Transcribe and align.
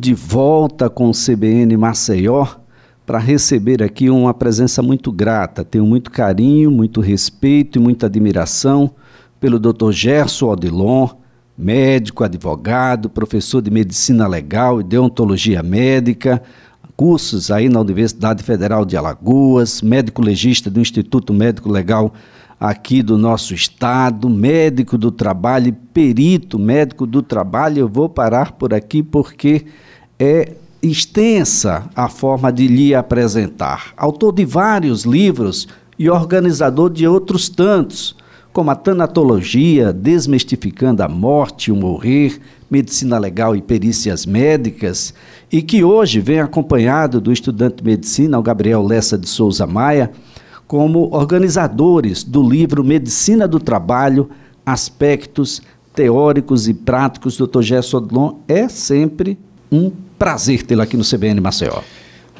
de 0.00 0.14
volta 0.14 0.88
com 0.88 1.10
o 1.10 1.12
CBN 1.12 1.76
Maceió 1.76 2.46
para 3.04 3.18
receber 3.18 3.82
aqui 3.82 4.08
uma 4.08 4.32
presença 4.32 4.80
muito 4.80 5.10
grata. 5.10 5.64
Tenho 5.64 5.84
muito 5.84 6.08
carinho, 6.12 6.70
muito 6.70 7.00
respeito 7.00 7.80
e 7.80 7.82
muita 7.82 8.06
admiração 8.06 8.92
pelo 9.40 9.58
Dr. 9.58 9.90
Gerson 9.90 10.52
Odilon, 10.52 11.08
médico, 11.58 12.22
advogado, 12.22 13.10
professor 13.10 13.60
de 13.60 13.72
medicina 13.72 14.28
legal 14.28 14.80
e 14.80 14.84
deontologia 14.84 15.64
médica, 15.64 16.40
cursos 16.96 17.50
aí 17.50 17.68
na 17.68 17.80
Universidade 17.80 18.44
Federal 18.44 18.84
de 18.84 18.96
Alagoas, 18.96 19.82
médico 19.82 20.22
legista 20.22 20.70
do 20.70 20.78
Instituto 20.78 21.34
Médico 21.34 21.68
Legal 21.68 22.14
aqui 22.60 23.02
do 23.02 23.16
nosso 23.16 23.54
estado, 23.54 24.28
médico 24.28 24.98
do 24.98 25.10
trabalho, 25.10 25.74
perito 25.92 26.58
médico 26.58 27.06
do 27.06 27.22
trabalho. 27.22 27.80
Eu 27.80 27.88
vou 27.88 28.08
parar 28.08 28.52
por 28.52 28.74
aqui 28.74 29.02
porque 29.02 29.66
é 30.18 30.54
extensa 30.82 31.88
a 31.94 32.08
forma 32.08 32.52
de 32.52 32.66
lhe 32.66 32.94
apresentar. 32.94 33.92
Autor 33.96 34.32
de 34.32 34.44
vários 34.44 35.04
livros 35.04 35.68
e 35.98 36.08
organizador 36.08 36.90
de 36.90 37.06
outros 37.06 37.48
tantos, 37.48 38.16
como 38.52 38.70
a 38.70 38.74
Tanatologia, 38.74 39.92
Desmistificando 39.92 41.02
a 41.02 41.08
Morte 41.08 41.70
o 41.70 41.76
Morrer, 41.76 42.40
Medicina 42.70 43.18
Legal 43.18 43.56
e 43.56 43.62
Perícias 43.62 44.26
Médicas, 44.26 45.14
e 45.50 45.62
que 45.62 45.82
hoje 45.82 46.20
vem 46.20 46.40
acompanhado 46.40 47.20
do 47.20 47.32
estudante 47.32 47.76
de 47.76 47.84
medicina, 47.84 48.38
o 48.38 48.42
Gabriel 48.42 48.82
Lessa 48.82 49.18
de 49.18 49.28
Souza 49.28 49.66
Maia, 49.66 50.10
como 50.68 51.08
organizadores 51.12 52.22
do 52.22 52.46
livro 52.46 52.84
Medicina 52.84 53.48
do 53.48 53.58
Trabalho, 53.58 54.28
Aspectos 54.66 55.62
Teóricos 55.94 56.68
e 56.68 56.74
Práticos, 56.74 57.38
Dr. 57.38 57.62
Gerson 57.62 57.96
Odlon. 57.96 58.34
É 58.46 58.68
sempre 58.68 59.38
um 59.72 59.90
prazer 60.18 60.62
tê-lo 60.62 60.82
aqui 60.82 60.94
no 60.94 61.02
CBN 61.02 61.40
Maceió. 61.40 61.80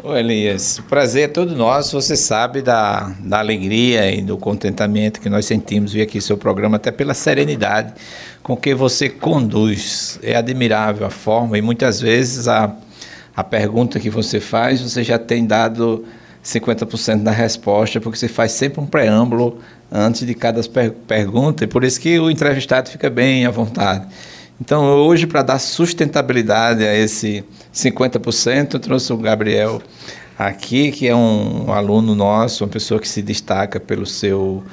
Ô 0.05 0.15
Elias, 0.15 0.81
prazer 0.89 1.25
é 1.25 1.29
todo 1.29 1.57
nosso, 1.57 2.01
você 2.01 2.15
sabe 2.15 2.63
da, 2.63 3.13
da 3.19 3.41
alegria 3.41 4.15
e 4.15 4.23
do 4.23 4.37
contentamento 4.37 5.21
que 5.21 5.29
nós 5.29 5.47
sentimos 5.47 5.93
vir 5.93 6.03
aqui 6.03 6.21
seu 6.21 6.37
programa, 6.37 6.77
até 6.77 6.93
pela 6.93 7.15
serenidade 7.15 7.95
com 8.43 8.57
que 8.57 8.75
você 8.75 9.09
conduz. 9.09 10.21
É 10.23 10.37
admirável 10.37 11.07
a 11.07 11.11
forma 11.11 11.59
e 11.59 11.63
muitas 11.63 12.01
vezes 12.01 12.47
a, 12.47 12.73
a 13.35 13.43
pergunta 13.43 13.99
que 13.99 14.11
você 14.11 14.39
faz, 14.39 14.81
você 14.81 15.03
já 15.03 15.19
tem 15.19 15.47
dado 15.47 16.05
50% 16.45 17.23
da 17.23 17.31
resposta, 17.31 18.01
porque 18.01 18.19
você 18.19 18.29
faz 18.29 18.53
sempre 18.53 18.81
um 18.81 18.87
preâmbulo 18.87 19.59
antes 19.91 20.27
de 20.27 20.35
cada 20.35 20.63
per 20.63 20.93
pergunta, 20.93 21.65
e 21.65 21.67
por 21.67 21.85
isso 21.85 22.01
que 22.01 22.19
o 22.19 22.31
entrevistado 22.31 22.91
fica 22.91 23.09
bem 23.09 23.47
à 23.47 23.51
vontade. 23.51 24.07
Então, 24.61 24.85
hoje, 24.85 25.27
para 25.27 25.43
dar 25.43 25.59
sustentabilidade 25.59 26.85
a 26.85 26.95
esse 26.95 27.45
50%, 27.73 28.75
eu 28.75 28.81
trouxe 28.81 29.13
o 29.13 29.17
Gabriel 29.17 29.81
aqui, 30.39 30.91
que 30.91 31.07
é 31.07 31.15
um 31.15 31.73
aluno 31.73 32.15
nosso, 32.15 32.65
uma 32.65 32.71
pessoa 32.71 33.01
que 33.01 33.09
se 33.09 33.23
destaca 33.23 33.79
pelo 33.79 34.05
seu 34.05 34.65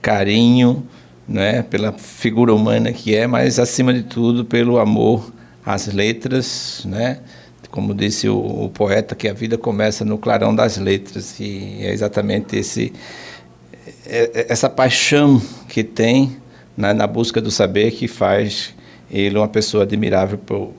carinho, 0.00 0.86
né, 1.28 1.62
pela 1.62 1.92
figura 1.92 2.54
humana 2.54 2.92
que 2.92 3.14
é, 3.14 3.26
mas, 3.26 3.58
acima 3.58 3.92
de 3.92 4.02
tudo, 4.02 4.44
pelo 4.44 4.78
amor 4.78 5.32
às 5.64 5.86
letras, 5.86 6.82
né, 6.84 7.18
como 7.70 7.94
disse 7.94 8.28
o, 8.28 8.38
o, 8.38 8.70
poeta, 8.70 9.14
que 9.14 9.28
a 9.28 9.32
vida 9.32 9.58
começa 9.58 10.04
no 10.04 10.18
clarão 10.18 10.54
das 10.54 10.76
letras, 10.76 11.38
e 11.40 11.78
é 11.80 11.92
exatamente 11.92 12.56
esse, 12.56 12.92
é, 14.06 14.30
é, 14.34 14.46
essa 14.48 14.68
paixão 14.68 15.40
que 15.68 15.82
tem 15.82 16.36
né, 16.76 16.92
na 16.92 17.06
busca 17.06 17.40
do 17.40 17.50
saber 17.50 17.92
que 17.92 18.08
faz 18.08 18.74
ele 19.10 19.36
uma 19.36 19.48
pessoa 19.48 19.84
admirável 19.84 20.38
por, 20.38 20.72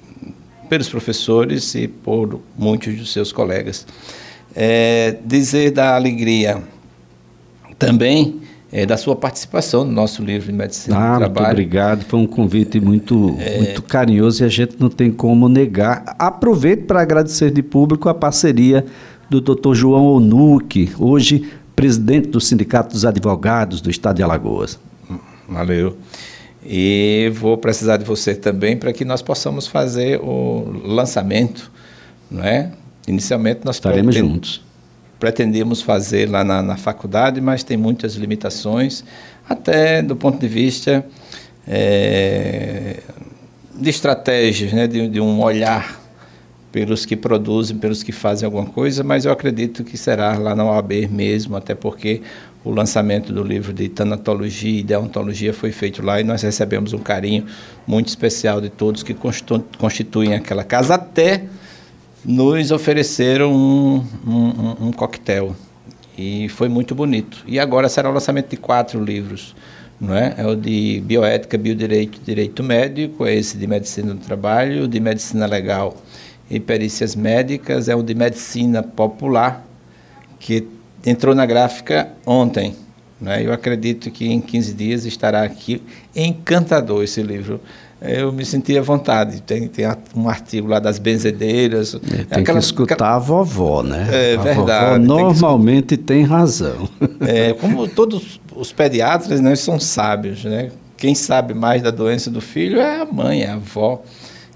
pelos 0.70 0.90
professores 0.90 1.76
e 1.76 1.88
por 1.88 2.42
muitos 2.58 2.96
dos 2.96 3.12
seus 3.12 3.32
colegas. 3.32 3.86
É, 4.56 5.18
dizer 5.24 5.72
da 5.72 5.96
alegria 5.96 6.64
também 7.78 8.42
é, 8.72 8.86
da 8.86 8.98
sua 8.98 9.16
participação 9.16 9.84
no 9.84 9.92
nosso 9.92 10.24
livro 10.24 10.48
de 10.48 10.54
medicina 10.54 10.98
ah, 10.98 11.14
do 11.14 11.20
trabalho. 11.20 11.46
Muito 11.46 11.52
obrigado, 11.52 12.06
foi 12.06 12.20
um 12.20 12.28
convite 12.28 12.80
muito, 12.80 13.36
é... 13.40 13.58
muito 13.58 13.82
carinhoso 13.82 14.44
e 14.44 14.46
a 14.46 14.50
gente 14.50 14.76
não 14.80 14.90
tem 14.90 15.12
como 15.12 15.48
negar. 15.48 16.04
Aproveito 16.20 16.86
para 16.86 17.02
agradecer 17.02 17.52
de 17.52 17.64
público 17.64 18.10
a 18.10 18.14
parceria 18.14 18.86
do 19.30 19.42
Dr. 19.42 19.74
João 19.74 20.06
Onuque, 20.06 20.92
hoje 20.98 21.50
presidente 21.76 22.30
do 22.30 22.42
Sindicato 22.42 22.94
dos 22.94 23.06
Advogados 23.06 23.82
do 23.82 23.90
Estado 23.90 24.18
de 24.18 24.24
Alagoas. 24.24 24.80
Valeu. 25.48 25.96
E 26.66 27.32
vou 27.36 27.58
precisar 27.58 27.98
de 27.98 28.04
você 28.04 28.36
também 28.36 28.76
para 28.76 28.92
que 28.92 29.06
nós 29.06 29.22
possamos 29.22 29.68
fazer 29.68 30.20
o 30.22 30.82
lançamento, 30.84 31.72
não 32.30 32.44
é? 32.44 32.72
Inicialmente 33.08 33.62
nós 33.64 33.78
estaremos 33.78 34.14
juntos 34.16 34.67
pretendíamos 35.20 35.82
fazer 35.82 36.30
lá 36.30 36.44
na, 36.44 36.62
na, 36.62 36.78
faculdade, 36.78 37.42
mas 37.42 37.64
tem 37.64 37.78
muitas 37.78 38.16
limitações, 38.16 39.04
até 39.50 40.02
do 40.02 40.16
ponto 40.16 40.40
de 40.40 40.48
vista 40.48 41.06
é, 41.68 42.98
de 43.76 43.90
estratégias, 43.90 44.74
né, 44.74 44.88
de, 44.88 45.08
de, 45.08 45.20
um 45.20 45.42
olhar 45.42 46.00
pelos 46.72 47.06
que 47.06 47.16
produzem, 47.16 47.78
pelos 47.78 48.04
que 48.04 48.12
fazem 48.12 48.46
alguma 48.46 48.66
coisa, 48.66 49.04
mas 49.04 49.26
eu 49.26 49.32
acredito 49.32 49.84
que 49.84 49.98
será 49.98 50.38
lá 50.38 50.56
na 50.56 50.64
OAB 50.64 51.08
mesmo, 51.10 51.56
até 51.56 51.74
porque 51.74 52.22
o 52.64 52.72
lançamento 52.72 53.32
do 53.32 53.44
livro 53.44 53.74
de 53.74 53.88
tanatologia 53.90 54.80
e 54.80 54.84
deontologia 54.84 55.54
foi 55.54 55.72
feito 55.72 56.04
lá 56.04 56.20
e 56.20 56.24
nós 56.24 56.42
recebemos 56.42 56.94
um 56.94 57.00
carinho 57.00 57.46
muito 57.88 58.10
especial 58.10 58.60
de 58.60 58.70
todos 58.70 59.04
que 59.04 59.16
constituem 59.78 60.36
aquela 60.36 60.64
casa, 60.64 60.96
até 60.96 61.46
nos 62.26 62.72
ofereceram 62.72 63.54
um, 63.54 64.04
um, 64.26 64.88
um 64.88 64.92
coquetel 64.92 65.56
e 66.18 66.50
foi 66.50 66.68
muito 66.68 66.96
bonito. 66.96 67.44
E 67.46 67.60
agora 67.60 67.88
será 67.88 68.10
o 68.10 68.14
lançamento 68.14 68.50
de 68.50 68.58
quatro 68.58 69.04
livros. 69.04 69.56
Não 70.00 70.16
é? 70.16 70.36
é 70.38 70.46
o 70.46 70.56
de 70.56 71.02
bioética, 71.06 71.58
biodireito, 71.58 72.20
direito 72.24 72.64
médico, 72.64 73.26
é 73.26 73.36
esse 73.36 73.58
de 73.58 73.66
medicina 73.66 74.14
do 74.14 74.20
trabalho, 74.20 74.88
de 74.88 75.00
medicina 75.00 75.46
legal 75.48 75.96
e 76.50 76.60
perícias 76.60 77.16
médicas, 77.16 77.90
é 77.90 77.96
o 77.96 78.04
de 78.04 78.14
medicina 78.14 78.82
popular, 78.84 79.66
que 80.40 80.68
entrou 81.06 81.34
na 81.34 81.46
gráfica 81.46 82.10
ontem. 82.26 82.76
Né? 83.20 83.44
Eu 83.44 83.52
acredito 83.52 84.12
que 84.12 84.28
em 84.28 84.40
15 84.40 84.74
dias 84.74 85.06
estará 85.06 85.44
aqui 85.44 85.82
encantador 86.16 87.04
esse 87.04 87.22
livro 87.24 87.60
eu 88.02 88.32
me 88.32 88.46
senti 88.46 88.78
à 88.78 88.82
vontade. 88.82 89.42
Tem, 89.42 89.68
tem 89.68 89.86
um 90.16 90.30
artigo 90.30 90.68
lá 90.68 90.80
das 90.80 91.00
benzedeiras. 91.00 91.96
É, 91.96 92.00
tem 92.00 92.42
aquela, 92.42 92.60
que 92.60 92.66
escutar 92.66 92.96
aquela... 92.96 93.16
a 93.16 93.20
vovó, 93.20 93.82
né? 93.82 94.08
É 94.12 94.36
a 94.36 94.42
verdade. 94.42 95.06
Vovó 95.06 95.24
normalmente 95.24 95.98
tem, 95.98 96.20
tem 96.20 96.24
razão. 96.24 96.88
É, 97.22 97.54
como 97.54 97.88
todos 97.88 98.40
os 98.56 98.72
pediatras, 98.72 99.42
né, 99.42 99.56
são 99.56 99.80
sábios, 99.80 100.44
né? 100.44 100.72
Quem 100.96 101.14
sabe 101.14 101.54
mais 101.54 101.82
da 101.82 101.92
doença 101.92 102.30
do 102.30 102.42
filho 102.42 102.80
é 102.80 103.02
a 103.02 103.06
mãe, 103.06 103.42
é 103.42 103.50
a 103.50 103.54
avó. 103.54 104.02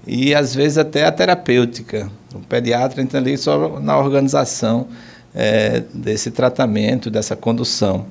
E 0.06 0.34
às 0.34 0.54
vezes 0.54 0.78
até 0.78 1.04
a 1.04 1.12
terapêutica. 1.12 2.10
O 2.34 2.40
pediatra 2.40 3.02
entra 3.02 3.18
ali 3.18 3.36
só 3.36 3.80
na 3.80 3.98
organização 3.98 4.88
é, 5.34 5.82
desse 5.92 6.30
tratamento, 6.30 7.10
dessa 7.10 7.36
condução. 7.36 8.06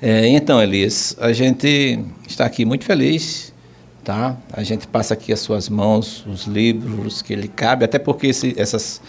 É, 0.00 0.26
então, 0.28 0.62
Elias, 0.62 1.16
a 1.18 1.32
gente 1.32 1.98
está 2.26 2.44
aqui 2.44 2.64
muito 2.64 2.84
feliz 2.84 3.53
tá? 4.04 4.36
A 4.52 4.62
gente 4.62 4.86
passa 4.86 5.14
aqui 5.14 5.32
as 5.32 5.40
suas 5.40 5.68
mãos, 5.68 6.24
os 6.26 6.44
livros 6.44 7.22
que 7.22 7.32
ele 7.32 7.48
cabe, 7.48 7.84
até 7.84 7.98
porque 7.98 8.28
esse, 8.28 8.54
essas, 8.58 9.00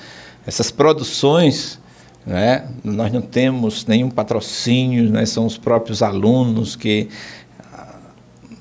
essas 0.47 0.71
produções, 0.71 1.79
né? 2.25 2.67
Nós 2.83 3.11
não 3.11 3.21
temos 3.21 3.85
nenhum 3.85 4.09
patrocínio, 4.09 5.11
né? 5.11 5.25
São 5.25 5.45
os 5.45 5.57
próprios 5.57 6.01
alunos 6.01 6.75
que, 6.75 7.09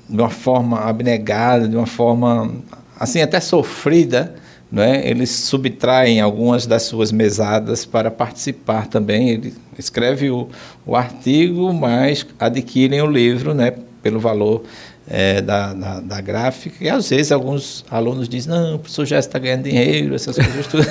de 0.09 0.21
uma 0.21 0.29
forma 0.29 0.81
abnegada, 0.81 1.67
de 1.67 1.75
uma 1.75 1.87
forma, 1.87 2.53
assim, 2.99 3.21
até 3.21 3.39
sofrida, 3.39 4.35
né? 4.71 5.07
eles 5.07 5.29
subtraem 5.29 6.19
algumas 6.19 6.67
das 6.67 6.83
suas 6.83 7.11
mesadas 7.11 7.85
para 7.85 8.11
participar 8.11 8.87
também. 8.87 9.29
Ele 9.29 9.53
escreve 9.79 10.29
o, 10.29 10.49
o 10.85 10.95
artigo, 10.95 11.73
mas 11.73 12.25
adquirem 12.39 13.01
o 13.01 13.07
livro 13.07 13.53
né? 13.53 13.73
pelo 14.03 14.19
valor 14.19 14.63
é, 15.07 15.39
da, 15.39 15.73
da, 15.73 15.99
da, 15.99 16.21
gráfica, 16.21 16.83
e 16.83 16.89
às 16.89 17.09
vezes 17.09 17.31
alguns 17.31 17.85
alunos 17.91 18.27
dizem, 18.27 18.51
não, 18.51 18.75
o 18.75 18.79
professor 18.79 19.05
já 19.05 19.19
está 19.19 19.37
ganhando 19.37 19.63
dinheiro, 19.63 20.15
essas 20.15 20.35
coisas 20.35 20.67
tudo. 20.67 20.83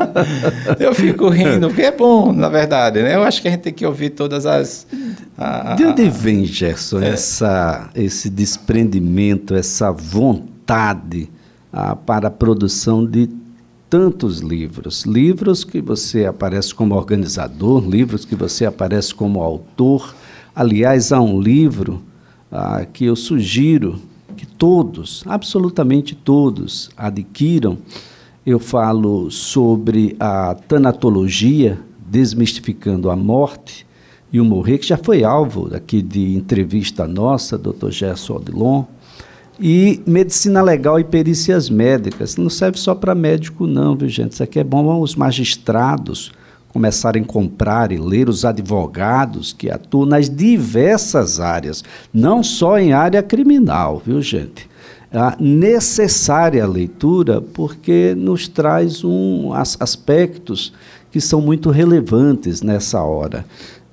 eu 0.80 0.94
fico 0.94 1.28
rindo, 1.28 1.68
porque 1.68 1.82
é 1.82 1.92
bom, 1.92 2.32
na 2.32 2.48
verdade, 2.48 3.02
né? 3.02 3.14
Eu 3.14 3.22
acho 3.22 3.42
que 3.42 3.48
a 3.48 3.50
gente 3.50 3.60
tem 3.60 3.72
que 3.72 3.84
ouvir 3.84 4.10
todas 4.10 4.46
as... 4.46 4.86
A, 5.36 5.72
a, 5.72 5.74
De 5.74 5.84
onde 5.84 6.08
vem, 6.08 6.44
Gerson, 6.46 7.02
é. 7.02 7.10
essa, 7.10 7.90
esse 7.94 8.30
desprendimento, 8.30 9.54
essa 9.54 9.92
vontade 9.92 11.28
a, 11.70 11.94
para 11.94 12.28
a 12.28 12.30
produção 12.30 13.04
de 13.04 13.28
tantos 13.90 14.38
livros? 14.38 15.02
Livros 15.04 15.64
que 15.64 15.82
você 15.82 16.24
aparece 16.24 16.74
como 16.74 16.94
organizador, 16.94 17.86
livros 17.86 18.24
que 18.24 18.34
você 18.34 18.64
aparece 18.64 19.14
como 19.14 19.42
autor. 19.42 20.14
Aliás, 20.54 21.12
há 21.12 21.20
um 21.20 21.38
livro 21.38 22.02
ah, 22.50 22.84
que 22.84 23.04
eu 23.04 23.14
sugiro 23.14 24.00
que 24.36 24.46
todos, 24.46 25.22
absolutamente 25.26 26.14
todos, 26.14 26.90
adquiram, 26.96 27.78
eu 28.44 28.58
falo 28.58 29.30
sobre 29.30 30.16
a 30.18 30.54
tanatologia, 30.54 31.78
desmistificando 32.06 33.10
a 33.10 33.16
morte 33.16 33.86
e 34.32 34.40
o 34.40 34.44
morrer, 34.44 34.78
que 34.78 34.86
já 34.86 34.96
foi 34.96 35.24
alvo 35.24 35.74
aqui 35.74 36.00
de 36.00 36.34
entrevista 36.34 37.06
nossa, 37.06 37.58
Dr. 37.58 37.90
Gerson 37.90 38.36
Odilon. 38.36 38.84
E 39.60 40.00
medicina 40.06 40.62
legal 40.62 40.98
e 40.98 41.04
perícias 41.04 41.68
médicas. 41.68 42.36
Não 42.36 42.48
serve 42.48 42.78
só 42.78 42.94
para 42.94 43.14
médico, 43.14 43.66
não, 43.66 43.94
viu, 43.94 44.08
gente? 44.08 44.32
Isso 44.32 44.42
aqui 44.42 44.58
é 44.58 44.64
bom 44.64 45.00
os 45.02 45.14
magistrados 45.14 46.32
começarem 46.72 47.22
a 47.22 47.26
comprar 47.26 47.92
e 47.92 47.98
ler 47.98 48.28
os 48.28 48.44
advogados 48.44 49.52
que 49.52 49.70
atuam 49.70 50.06
nas 50.06 50.30
diversas 50.30 51.40
áreas, 51.40 51.84
não 52.12 52.42
só 52.42 52.78
em 52.78 52.92
área 52.92 53.22
criminal, 53.22 54.00
viu, 54.04 54.22
gente? 54.22 54.68
A 55.12 55.36
necessária 55.40 56.64
leitura 56.66 57.40
porque 57.40 58.14
nos 58.16 58.46
traz 58.46 59.02
um, 59.02 59.52
as, 59.52 59.76
aspectos 59.80 60.72
que 61.10 61.20
são 61.20 61.40
muito 61.40 61.70
relevantes 61.70 62.62
nessa 62.62 63.02
hora 63.02 63.44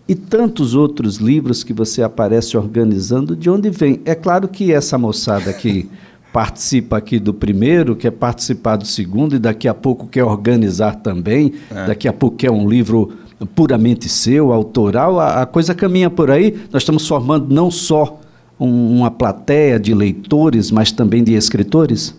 e 0.07 0.15
tantos 0.15 0.73
outros 0.73 1.17
livros 1.17 1.63
que 1.63 1.73
você 1.73 2.01
aparece 2.01 2.55
organizando, 2.55 3.35
de 3.35 3.49
onde 3.49 3.69
vem? 3.69 3.99
É 4.05 4.15
claro 4.15 4.47
que 4.47 4.71
essa 4.71 4.97
moçada 4.97 5.51
que 5.51 5.89
participa 6.37 6.97
aqui 6.97 7.17
do 7.17 7.33
primeiro, 7.33 7.95
quer 7.95 8.11
participar 8.11 8.75
do 8.75 8.85
segundo 8.85 9.35
e 9.35 9.39
daqui 9.39 9.67
a 9.67 9.73
pouco 9.73 10.05
quer 10.05 10.23
organizar 10.23 10.97
também, 10.97 11.53
é. 11.71 11.87
daqui 11.87 12.07
a 12.07 12.13
pouco 12.13 12.37
quer 12.37 12.51
um 12.51 12.69
livro 12.69 13.11
puramente 13.55 14.07
seu, 14.07 14.53
autoral, 14.53 15.19
a, 15.19 15.41
a, 15.41 15.45
coisa 15.47 15.73
caminha 15.73 16.11
por 16.11 16.29
aí. 16.29 16.55
Nós 16.71 16.83
estamos 16.83 17.07
formando 17.07 17.51
não 17.51 17.71
só 17.71 18.21
um, 18.59 18.99
uma 18.99 19.09
plateia 19.09 19.79
de 19.79 19.95
leitores, 19.95 20.69
mas 20.69 20.91
também 20.91 21.23
de 21.23 21.33
escritores? 21.33 22.13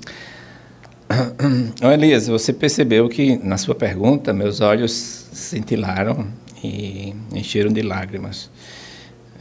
Elias, 1.81 2.27
você 2.27 2.53
percebeu 2.53 3.09
que 3.09 3.37
na 3.37 3.57
sua 3.57 3.77
pergunta 3.77 4.33
meus 4.33 4.61
olhos 4.61 5.29
cintilaram 5.33 6.27
e 6.65 7.15
encheram 7.33 7.73
de 7.73 7.83
lágrimas. 7.83 8.51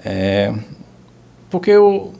É, 0.05 0.53
porque 1.49 1.71
eu 1.71 2.13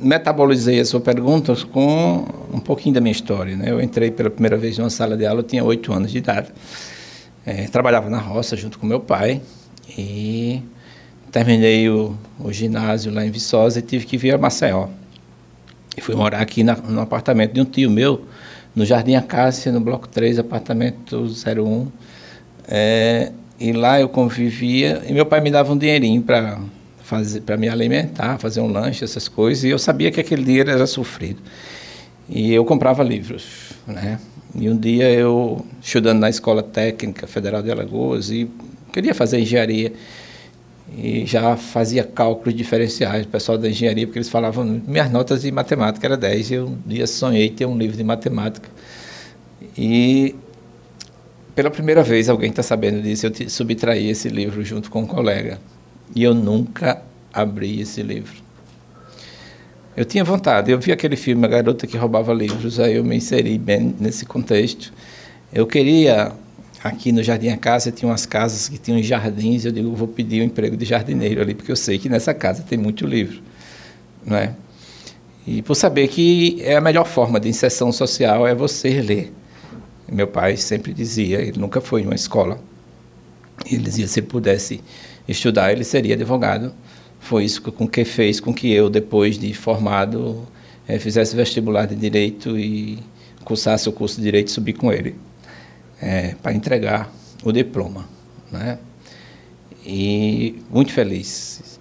metabolizei 0.00 0.80
a 0.80 0.84
sua 0.84 1.00
pergunta 1.00 1.54
com 1.72 2.26
um 2.52 2.58
pouquinho 2.58 2.94
da 2.94 3.00
minha 3.00 3.12
história. 3.12 3.56
Né? 3.56 3.70
Eu 3.70 3.80
entrei 3.80 4.10
pela 4.10 4.30
primeira 4.30 4.56
vez 4.56 4.78
numa 4.78 4.90
sala 4.90 5.16
de 5.16 5.26
aula, 5.26 5.40
eu 5.40 5.44
tinha 5.44 5.64
oito 5.64 5.92
anos 5.92 6.10
de 6.10 6.18
idade. 6.18 6.48
É, 7.44 7.66
trabalhava 7.68 8.10
na 8.10 8.18
roça 8.18 8.56
junto 8.56 8.78
com 8.78 8.86
meu 8.86 9.00
pai 9.00 9.40
e 9.96 10.62
terminei 11.30 11.88
o, 11.88 12.16
o, 12.38 12.52
ginásio 12.52 13.12
lá 13.12 13.24
em 13.24 13.30
Viçosa 13.30 13.78
e 13.78 13.82
tive 13.82 14.04
que 14.04 14.16
vir 14.16 14.34
a 14.34 14.38
Maceió. 14.38 14.88
E 15.96 16.00
fui 16.00 16.14
morar 16.14 16.40
aqui 16.40 16.62
na, 16.62 16.76
no 16.76 17.00
apartamento 17.00 17.52
de 17.52 17.60
um 17.60 17.64
tio 17.64 17.90
meu, 17.90 18.24
no 18.74 18.84
Jardim 18.84 19.14
Acácia, 19.14 19.72
no 19.72 19.80
Bloco 19.80 20.08
3, 20.08 20.38
apartamento 20.38 21.26
01. 21.26 21.86
É, 22.68 23.32
e 23.58 23.72
lá 23.72 24.00
eu 24.00 24.08
convivia 24.08 25.02
e 25.06 25.12
meu 25.12 25.26
pai 25.26 25.40
me 25.40 25.50
dava 25.50 25.72
um 25.72 25.76
dinheirinho 25.76 26.22
para 26.22 26.60
para 27.44 27.56
me 27.56 27.68
alimentar, 27.68 28.38
fazer 28.38 28.60
um 28.60 28.68
lanche, 28.68 29.04
essas 29.04 29.28
coisas, 29.28 29.64
e 29.64 29.68
eu 29.68 29.78
sabia 29.78 30.10
que 30.10 30.20
aquele 30.20 30.44
dinheiro 30.44 30.70
era 30.70 30.86
sofrido. 30.86 31.40
E 32.28 32.52
eu 32.52 32.64
comprava 32.64 33.02
livros, 33.02 33.72
né? 33.86 34.18
E 34.54 34.68
um 34.68 34.76
dia 34.76 35.10
eu 35.10 35.64
estudando 35.82 36.20
na 36.20 36.28
Escola 36.28 36.62
Técnica 36.62 37.26
Federal 37.26 37.62
de 37.62 37.70
Alagoas 37.70 38.30
e 38.30 38.50
queria 38.92 39.14
fazer 39.14 39.40
engenharia 39.40 39.92
e 40.96 41.24
já 41.24 41.56
fazia 41.56 42.02
cálculos 42.02 42.54
diferenciais, 42.54 43.24
o 43.24 43.28
pessoal 43.28 43.56
da 43.56 43.68
engenharia, 43.68 44.06
porque 44.06 44.18
eles 44.18 44.28
falavam, 44.28 44.64
minhas 44.86 45.10
notas 45.10 45.42
de 45.42 45.52
matemática 45.52 46.06
era 46.06 46.16
10, 46.16 46.50
e 46.50 46.54
eu 46.54 46.66
um 46.66 46.78
dia 46.86 47.06
sonhei 47.06 47.48
ter 47.50 47.66
um 47.66 47.78
livro 47.78 47.96
de 47.96 48.02
matemática. 48.02 48.68
E 49.78 50.34
pela 51.54 51.70
primeira 51.70 52.02
vez 52.02 52.28
alguém 52.28 52.50
está 52.50 52.62
sabendo 52.62 53.02
disso, 53.02 53.26
eu 53.26 53.50
subtraí 53.50 54.08
esse 54.08 54.28
livro 54.28 54.64
junto 54.64 54.90
com 54.90 55.02
um 55.02 55.06
colega. 55.06 55.58
E 56.14 56.22
eu 56.22 56.34
nunca 56.34 57.02
abri 57.32 57.80
esse 57.80 58.02
livro. 58.02 58.34
Eu 59.96 60.04
tinha 60.04 60.24
vontade, 60.24 60.70
eu 60.70 60.78
vi 60.78 60.92
aquele 60.92 61.16
filme 61.16 61.44
A 61.44 61.48
Garota 61.48 61.86
que 61.86 61.96
Roubava 61.96 62.32
Livros, 62.32 62.78
aí 62.78 62.96
eu 62.96 63.04
me 63.04 63.16
inseri 63.16 63.58
bem 63.58 63.94
nesse 63.98 64.24
contexto. 64.24 64.92
Eu 65.52 65.66
queria, 65.66 66.32
aqui 66.82 67.10
no 67.12 67.22
Jardim 67.22 67.48
a 67.48 67.56
Casa, 67.56 67.90
tinha 67.90 68.08
umas 68.08 68.24
casas 68.24 68.68
que 68.68 68.78
tinham 68.78 69.02
jardins, 69.02 69.64
eu 69.64 69.72
digo, 69.72 69.94
vou 69.94 70.08
pedir 70.08 70.42
um 70.42 70.44
emprego 70.44 70.76
de 70.76 70.84
jardineiro 70.84 71.42
ali, 71.42 71.54
porque 71.54 71.72
eu 71.72 71.76
sei 71.76 71.98
que 71.98 72.08
nessa 72.08 72.32
casa 72.32 72.62
tem 72.62 72.78
muito 72.78 73.04
livro, 73.04 73.42
não 74.24 74.36
é? 74.36 74.54
E 75.46 75.60
por 75.62 75.74
saber 75.74 76.06
que 76.08 76.58
é 76.62 76.76
a 76.76 76.80
melhor 76.80 77.06
forma 77.06 77.40
de 77.40 77.48
inserção 77.48 77.90
social 77.90 78.46
é 78.46 78.54
você 78.54 79.02
ler. 79.02 79.32
Meu 80.10 80.28
pai 80.28 80.56
sempre 80.56 80.92
dizia, 80.92 81.40
ele 81.40 81.58
nunca 81.58 81.80
foi 81.80 82.02
em 82.02 82.04
uma 82.04 82.14
escola. 82.14 82.60
Ele 83.66 83.82
dizia 83.82 84.06
se 84.06 84.20
ele 84.20 84.26
pudesse 84.26 84.80
estudar, 85.28 85.72
ele 85.72 85.84
seria 85.84 86.14
advogado. 86.14 86.72
Foi 87.18 87.44
isso 87.44 87.60
com 87.62 87.86
que 87.86 88.04
fez 88.04 88.40
com 88.40 88.52
que 88.52 88.72
eu, 88.72 88.88
depois 88.88 89.38
de 89.38 89.52
formado, 89.52 90.46
é, 90.88 90.98
fizesse 90.98 91.36
vestibular 91.36 91.86
de 91.86 91.94
direito 91.94 92.58
e 92.58 92.98
cursasse 93.44 93.88
o 93.88 93.92
curso 93.92 94.16
de 94.16 94.22
direito 94.22 94.48
e 94.48 94.50
subir 94.50 94.74
com 94.74 94.92
ele 94.92 95.14
é, 96.00 96.34
para 96.42 96.52
entregar 96.52 97.12
o 97.44 97.52
diploma, 97.52 98.08
né? 98.50 98.78
E 99.84 100.62
muito 100.70 100.92
feliz. 100.92 101.79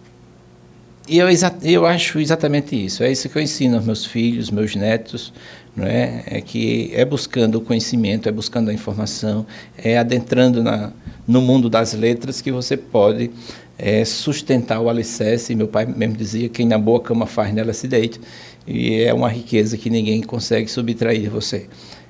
E 1.09 1.17
eu, 1.17 1.27
eu 1.63 1.87
acho 1.87 2.19
exatamente 2.19 2.85
isso. 2.85 3.01
É 3.01 3.11
isso 3.11 3.27
que 3.27 3.35
eu 3.35 3.41
ensino 3.41 3.77
aos 3.77 3.85
meus 3.85 4.05
filhos, 4.05 4.51
meus 4.51 4.75
netos, 4.75 5.33
não 5.75 5.87
é? 5.87 6.23
É 6.27 6.39
que 6.39 6.91
é 6.93 7.03
buscando 7.03 7.55
o 7.55 7.61
conhecimento, 7.61 8.29
é 8.29 8.31
buscando 8.31 8.69
a 8.69 8.73
informação, 8.73 9.43
é 9.75 9.97
adentrando 9.97 10.61
na, 10.61 10.93
no 11.27 11.41
mundo 11.41 11.67
das 11.67 11.93
letras 11.93 12.41
que 12.41 12.51
você 12.51 12.77
pode 12.77 13.31
é, 13.75 14.05
sustentar 14.05 14.79
o 14.79 14.87
alicerce. 14.87 15.55
Meu 15.55 15.67
pai 15.67 15.87
mesmo 15.87 16.15
dizia: 16.15 16.47
quem 16.47 16.67
na 16.67 16.77
boa 16.77 17.01
cama 17.01 17.25
faz, 17.25 17.51
nela 17.55 17.73
se 17.73 17.87
deita. 17.87 18.19
E 18.67 19.01
é 19.01 19.11
uma 19.11 19.29
riqueza 19.29 19.79
que 19.79 19.89
ninguém 19.89 20.21
consegue 20.21 20.69
subtrair 20.69 21.21
de 21.21 21.27
você. 21.27 21.65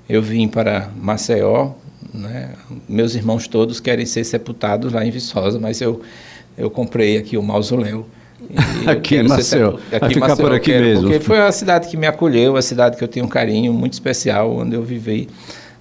Eu 0.10 0.22
vim 0.22 0.46
para 0.46 0.92
Maceió, 0.98 1.72
né? 2.13 2.54
meus 2.90 3.16
irmãos 3.16 3.48
todos 3.48 3.80
querem 3.80 4.06
ser 4.06 4.25
sepultados 4.25 4.92
lá 4.92 5.06
em 5.06 5.10
Viçosa, 5.10 5.57
mas 5.57 5.80
eu, 5.80 6.01
eu 6.57 6.69
comprei 6.69 7.18
aqui 7.18 7.38
o 7.38 7.42
mausoléu 7.42 8.06
aqui 8.88 9.21
nasceu. 9.24 9.80
Aqui 9.91 10.00
Vai 10.00 10.13
ficar 10.13 10.36
por 10.36 10.53
aqui 10.53 10.71
quero, 10.71 10.86
mesmo. 10.86 11.03
Porque 11.03 11.19
foi 11.19 11.39
a 11.39 11.51
cidade 11.51 11.88
que 11.88 11.97
me 11.97 12.07
acolheu, 12.07 12.56
a 12.56 12.62
cidade 12.62 12.97
que 12.97 13.03
eu 13.03 13.07
tenho 13.07 13.25
um 13.25 13.30
carinho 13.30 13.74
muito 13.74 13.94
especial, 13.94 14.56
onde 14.56 14.75
eu 14.75 14.83
vivi 14.83 15.27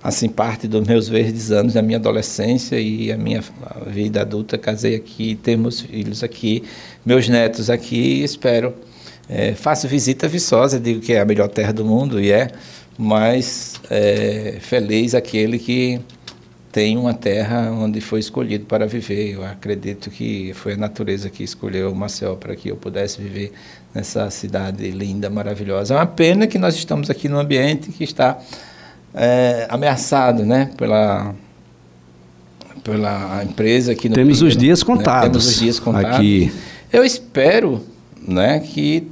assim 0.02 0.28
parte 0.28 0.69
dos 0.69 0.87
meus 0.87 1.08
verdes 1.08 1.50
anos 1.50 1.75
da 1.75 1.82
minha 1.82 1.99
adolescência 1.99 2.79
e 2.79 3.10
a 3.10 3.17
minha 3.17 3.43
vida 3.86 4.20
adulta 4.20 4.56
casei 4.56 4.94
aqui 4.94 5.34
temos 5.43 5.81
filhos 5.81 6.22
aqui 6.22 6.62
meus 7.05 7.29
netos 7.29 7.69
aqui 7.69 8.22
espero 8.22 8.72
é, 9.29 9.55
faço 9.55 9.88
visita 9.88 10.27
a 10.27 10.29
Viçosa 10.29 10.79
digo 10.79 11.00
que 11.00 11.15
é 11.15 11.20
a 11.20 11.24
melhor 11.24 11.48
terra 11.48 11.72
do 11.72 11.84
mundo 11.84 12.20
e 12.20 12.31
é 12.31 12.48
mas 12.96 13.74
é, 13.91 14.58
feliz 14.60 15.17
aquele 15.17 15.58
que 15.58 16.00
tem 16.70 16.96
uma 16.96 17.15
terra 17.15 17.70
onde 17.70 18.01
foi 18.01 18.20
escolhido 18.20 18.67
para 18.67 18.87
viver. 18.87 19.34
Eu 19.34 19.44
acredito 19.44 20.10
que 20.10 20.53
foi 20.55 20.75
a 20.75 20.77
natureza 20.77 21.31
que 21.31 21.43
escolheu 21.43 21.94
Maceió 21.94 22.34
para 22.34 22.55
que 22.55 22.70
eu 22.70 22.77
pudesse 22.77 23.20
viver 23.20 23.53
nessa 23.94 24.31
cidade 24.31 24.91
linda, 24.91 25.31
maravilhosa. 25.31 25.94
É 25.94 25.96
uma 25.96 26.06
pena 26.06 26.46
que 26.46 26.58
nós 26.58 26.75
estamos 26.75 27.08
aqui 27.08 27.29
num 27.29 27.39
ambiente 27.39 27.91
que 27.91 28.05
está 28.05 28.39
é, 29.15 29.67
ameaçado, 29.70 30.44
né, 30.44 30.70
pela 30.77 31.34
pela 32.84 33.43
empresa 33.44 33.93
no 33.93 34.15
Temos 34.15 34.41
os 34.41 34.56
dias 34.56 34.82
contados. 34.82 35.22
Né? 35.25 35.31
Temos 35.31 35.46
os 35.46 35.58
dias 35.58 35.79
contados. 35.79 36.17
Aqui. 36.17 36.53
Eu 36.91 37.05
espero, 37.05 37.84
né, 38.27 38.60
que 38.60 39.06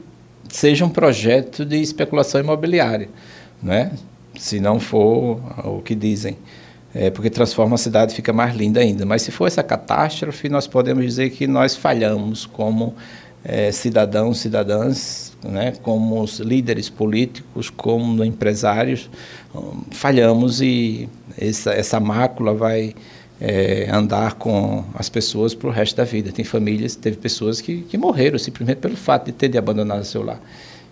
seja 0.48 0.84
um 0.84 0.88
projeto 0.88 1.64
de 1.64 1.76
especulação 1.76 2.40
imobiliária, 2.40 3.08
né? 3.62 3.92
Se 4.38 4.60
não 4.60 4.80
for 4.80 5.40
o 5.64 5.82
que 5.82 5.94
dizem 5.94 6.38
é, 6.96 7.10
porque 7.10 7.28
transforma 7.28 7.74
a 7.74 7.78
cidade 7.78 8.12
e 8.12 8.16
fica 8.16 8.32
mais 8.32 8.56
linda 8.56 8.80
ainda. 8.80 9.04
Mas 9.04 9.20
se 9.20 9.30
for 9.30 9.46
essa 9.46 9.62
catástrofe, 9.62 10.48
nós 10.48 10.66
podemos 10.66 11.04
dizer 11.04 11.28
que 11.28 11.46
nós 11.46 11.76
falhamos 11.76 12.46
como 12.46 12.94
é, 13.44 13.70
cidadãos, 13.70 14.38
cidadãs, 14.38 15.36
né, 15.44 15.74
como 15.82 16.24
líderes 16.40 16.88
políticos, 16.88 17.68
como 17.68 18.24
empresários, 18.24 19.10
falhamos 19.90 20.62
e 20.62 21.06
essa, 21.38 21.72
essa 21.72 22.00
mácula 22.00 22.54
vai 22.54 22.94
é, 23.38 23.88
andar 23.92 24.34
com 24.34 24.82
as 24.94 25.10
pessoas 25.10 25.54
para 25.54 25.68
o 25.68 25.70
resto 25.70 25.96
da 25.96 26.04
vida. 26.04 26.32
Tem 26.32 26.46
famílias, 26.46 26.96
teve 26.96 27.18
pessoas 27.18 27.60
que, 27.60 27.82
que 27.82 27.98
morreram 27.98 28.38
simplesmente 28.38 28.78
pelo 28.78 28.96
fato 28.96 29.26
de 29.26 29.32
ter 29.32 29.48
de 29.48 29.58
o 29.58 30.04
seu 30.04 30.22
lar. 30.22 30.40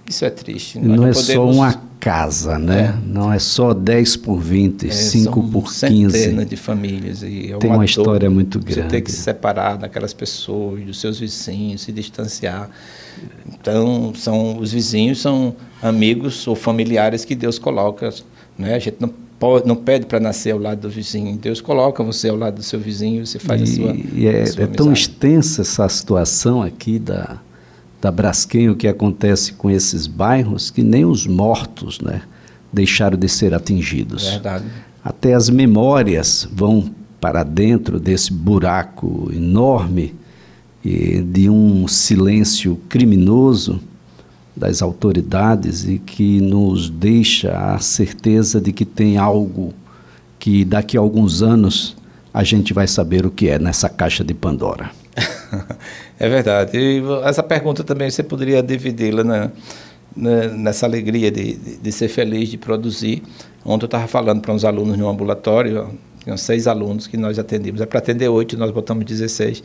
Isso 0.09 0.25
é 0.25 0.31
triste. 0.31 0.79
Nós 0.79 0.87
não, 0.87 1.07
é 1.07 1.13
podemos... 1.13 1.27
só 1.27 1.51
uma 1.51 1.83
casa, 1.99 2.59
né? 2.59 2.95
É. 2.95 3.09
Não 3.09 3.33
é 3.33 3.39
só 3.39 3.73
10 3.73 4.19
por 4.19 4.39
20, 4.39 4.89
é, 4.89 4.91
5 4.91 5.43
por 5.45 5.73
15. 5.73 6.11
centenas 6.11 6.47
de 6.47 6.57
famílias. 6.57 7.23
E 7.23 7.53
é 7.53 7.57
Tem 7.57 7.71
uma, 7.71 7.79
uma 7.79 7.85
história 7.85 8.29
muito 8.29 8.59
grande. 8.59 8.83
Você 8.83 8.89
ter 8.89 9.01
que 9.01 9.11
se 9.11 9.23
separar 9.23 9.79
daquelas 9.79 10.13
pessoas, 10.13 10.85
dos 10.85 11.01
seus 11.01 11.19
vizinhos, 11.19 11.81
se 11.81 11.93
distanciar. 11.93 12.69
Então, 13.49 14.13
são, 14.15 14.59
os 14.59 14.73
vizinhos 14.73 15.23
são 15.23 15.57
amigos 15.81 16.47
ou 16.47 16.55
familiares 16.55 17.25
que 17.25 17.35
Deus 17.35 17.59
coloca. 17.59 18.13
Né? 18.59 18.75
A 18.75 18.79
gente 18.79 18.97
não 19.01 19.09
pode, 19.39 19.67
não 19.67 19.77
pede 19.77 20.05
para 20.05 20.21
nascer 20.21 20.51
ao 20.51 20.59
lado 20.59 20.83
do 20.83 20.91
vizinho. 20.91 21.37
Deus 21.39 21.63
coloca 21.63 22.03
você 22.03 22.29
ao 22.29 22.37
lado 22.37 22.57
do 22.57 22.63
seu 22.63 22.79
vizinho, 22.79 23.27
você 23.27 23.39
faz 23.39 23.61
e, 23.61 23.65
a 23.65 23.67
sua. 23.67 23.97
E 24.13 24.27
é, 24.27 24.45
sua 24.45 24.65
é 24.65 24.67
tão 24.67 24.93
extensa 24.93 25.63
essa 25.63 25.89
situação 25.89 26.63
aqui 26.63 26.99
da, 26.99 27.41
da 28.05 28.11
Braskem, 28.11 28.69
o 28.69 28.77
que 28.77 28.87
acontece 28.87 29.55
com 29.55 29.71
esses 29.71 30.07
bairros, 30.07 30.71
que 30.71 30.83
nem 30.83 31.07
os 31.07 31.27
mortos 31.27 31.99
né, 32.03 32.21
deixaram 32.71 33.17
de 33.17 33.27
ser 33.31 33.55
atingidos. 33.55 34.29
Verdade. 34.29 34.67
Até 35.03 35.33
as 35.33 35.49
memórias 35.49 36.47
vão 36.53 36.91
para 37.19 37.43
dentro 37.43 37.99
desse 37.99 38.31
buraco 38.31 39.31
enorme 39.33 40.15
de 40.85 41.49
um 41.49 41.89
silêncio 41.89 42.79
criminoso 42.91 43.81
das 44.55 44.83
autoridades 44.83 45.89
e 45.89 45.99
que 45.99 46.43
nos 46.43 46.91
deixa 46.91 47.53
a 47.75 47.79
certeza 47.79 48.61
de 48.61 48.71
que 48.71 48.85
tem 48.85 49.17
algo 49.17 49.73
que 50.39 50.63
daqui 50.63 50.99
a 50.99 51.01
alguns 51.01 51.41
anos 51.41 51.97
a 52.35 52.45
gente 52.45 52.75
vai 52.75 52.87
saber 52.87 53.25
o 53.25 53.31
que 53.31 53.49
é 53.49 53.59
nessa 53.59 53.89
caixa 53.89 54.23
de 54.23 54.35
Pandora. 54.35 54.91
é 56.19 56.29
verdade. 56.29 56.79
E 56.79 57.03
essa 57.25 57.43
pergunta 57.43 57.83
também 57.83 58.11
você 58.11 58.23
poderia 58.23 58.63
dividi-la 58.63 59.25
na, 59.25 59.51
na, 60.17 60.49
nessa 60.49 60.87
alegria 60.87 61.31
de, 61.31 61.55
de, 61.55 61.77
de, 61.77 61.93
ser 61.93 62.09
feliz, 62.09 62.49
de 62.49 62.59
produzir. 62.59 63.23
Ontem 63.65 63.85
eu 63.85 63.87
estava 63.87 64.07
falando 64.07 64.41
para 64.41 64.53
uns 64.53 64.65
alunos 64.65 64.97
no 64.97 65.09
ambulatório, 65.09 65.91
tinham 66.25 66.37
seis 66.37 66.67
alunos 66.67 67.07
que 67.07 67.17
nós 67.17 67.39
atendemos. 67.39 67.81
É 67.81 67.87
para 67.87 67.99
atender 68.01 68.29
oito, 68.29 68.57
nós 68.57 68.71
botamos 68.71 69.05
16. 69.05 69.63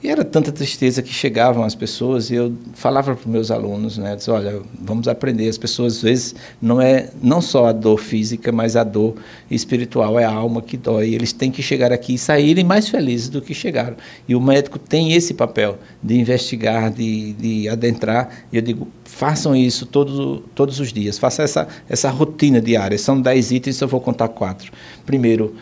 E 0.00 0.08
era 0.08 0.24
tanta 0.24 0.52
tristeza 0.52 1.02
que 1.02 1.12
chegavam 1.12 1.64
as 1.64 1.74
pessoas 1.74 2.30
e 2.30 2.34
eu 2.36 2.54
falava 2.74 3.16
para 3.16 3.20
os 3.20 3.26
meus 3.26 3.50
alunos, 3.50 3.98
né, 3.98 4.14
disse, 4.14 4.30
olha, 4.30 4.62
vamos 4.80 5.08
aprender. 5.08 5.48
As 5.48 5.58
pessoas 5.58 5.96
às 5.96 6.02
vezes 6.02 6.34
não 6.62 6.80
é 6.80 7.10
não 7.20 7.40
só 7.40 7.66
a 7.66 7.72
dor 7.72 7.98
física, 7.98 8.52
mas 8.52 8.76
a 8.76 8.84
dor 8.84 9.16
espiritual 9.50 10.16
é 10.16 10.24
a 10.24 10.30
alma 10.30 10.62
que 10.62 10.76
dói. 10.76 11.12
Eles 11.14 11.32
têm 11.32 11.50
que 11.50 11.62
chegar 11.62 11.92
aqui 11.92 12.14
e 12.14 12.18
saírem 12.18 12.62
mais 12.62 12.88
felizes 12.88 13.28
do 13.28 13.42
que 13.42 13.52
chegaram. 13.52 13.96
E 14.28 14.36
o 14.36 14.40
médico 14.40 14.78
tem 14.78 15.14
esse 15.14 15.34
papel 15.34 15.76
de 16.00 16.16
investigar, 16.16 16.92
de, 16.92 17.32
de 17.32 17.68
adentrar. 17.68 18.44
E 18.52 18.56
eu 18.56 18.62
digo, 18.62 18.86
façam 19.02 19.56
isso 19.56 19.84
todos, 19.84 20.42
todos 20.54 20.78
os 20.78 20.92
dias. 20.92 21.18
Faça 21.18 21.42
essa 21.42 21.66
essa 21.88 22.08
rotina 22.08 22.60
diária. 22.60 22.96
São 22.96 23.20
dez 23.20 23.50
itens, 23.50 23.80
eu 23.80 23.88
vou 23.88 24.00
contar 24.00 24.28
quatro. 24.28 24.70
Primeiro, 25.04 25.56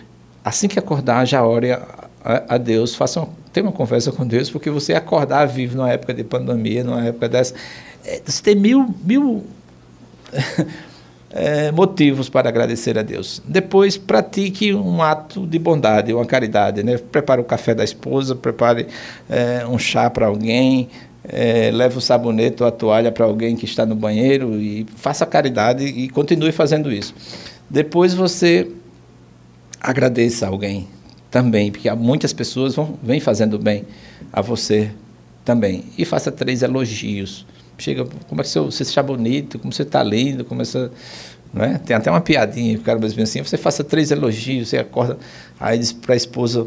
assim 0.46 0.68
que 0.68 0.78
acordar, 0.78 1.26
já 1.26 1.44
ore 1.44 1.72
a, 1.72 2.08
a 2.48 2.56
Deus, 2.56 2.94
faça 2.94 3.20
uma 3.20 3.28
ter 3.56 3.62
uma 3.62 3.72
conversa 3.72 4.12
com 4.12 4.26
Deus, 4.26 4.50
porque 4.50 4.68
você 4.68 4.92
acordar 4.92 5.46
vivo 5.46 5.78
numa 5.78 5.90
época 5.90 6.12
de 6.12 6.22
pandemia, 6.22 6.84
numa 6.84 7.02
época 7.06 7.26
dessa, 7.26 7.54
é, 8.04 8.20
você 8.22 8.42
tem 8.42 8.54
mil, 8.54 8.94
mil 9.02 9.46
é, 11.32 11.72
motivos 11.72 12.28
para 12.28 12.50
agradecer 12.50 12.98
a 12.98 13.02
Deus. 13.02 13.40
Depois, 13.48 13.96
pratique 13.96 14.74
um 14.74 15.00
ato 15.00 15.46
de 15.46 15.58
bondade, 15.58 16.12
uma 16.12 16.26
caridade. 16.26 16.82
Né? 16.82 16.98
Prepare 16.98 17.40
o 17.40 17.44
café 17.44 17.74
da 17.74 17.82
esposa, 17.82 18.36
prepare 18.36 18.88
é, 19.26 19.66
um 19.66 19.78
chá 19.78 20.10
para 20.10 20.26
alguém, 20.26 20.90
é, 21.26 21.70
leve 21.72 21.96
o 21.96 22.00
sabonete 22.02 22.62
ou 22.62 22.68
a 22.68 22.70
toalha 22.70 23.10
para 23.10 23.24
alguém 23.24 23.56
que 23.56 23.64
está 23.64 23.86
no 23.86 23.94
banheiro 23.94 24.60
e 24.60 24.86
faça 24.96 25.24
caridade 25.24 25.82
e 25.82 26.10
continue 26.10 26.52
fazendo 26.52 26.92
isso. 26.92 27.14
Depois 27.70 28.12
você 28.12 28.70
agradeça 29.86 30.48
alguém, 30.48 30.88
também, 31.30 31.70
porque 31.70 31.90
muitas 31.92 32.32
pessoas 32.32 32.74
vão, 32.74 32.98
vêm 33.02 33.20
fazendo 33.20 33.56
bem 33.56 33.84
a 34.32 34.40
você 34.40 34.90
também. 35.44 35.84
E 35.96 36.04
faça 36.04 36.32
três 36.32 36.62
elogios. 36.62 37.46
Chega, 37.78 38.04
como 38.28 38.40
é 38.40 38.44
que 38.44 38.50
você 38.58 38.82
está 38.82 39.02
bonito, 39.02 39.58
como 39.58 39.72
você 39.72 39.82
está 39.82 40.02
lindo, 40.02 40.44
como 40.44 40.60
essa, 40.62 40.90
é? 41.54 41.78
Tem 41.78 41.94
até 41.94 42.10
uma 42.10 42.20
piadinha, 42.20 42.76
o 42.76 42.80
cara 42.80 42.98
mesmo 42.98 43.22
assim, 43.22 43.42
você 43.42 43.56
faça 43.56 43.84
três 43.84 44.10
elogios, 44.10 44.68
você 44.70 44.78
acorda, 44.78 45.18
aí 45.60 45.78
diz 45.78 45.92
para 45.92 46.14
a 46.14 46.16
esposa, 46.16 46.66